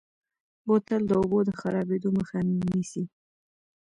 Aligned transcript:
بوتل 0.65 1.01
د 1.07 1.11
اوبو 1.19 1.39
د 1.47 1.49
خرابېدو 1.59 2.09
مخه 2.17 2.37
نیسي. 2.69 3.03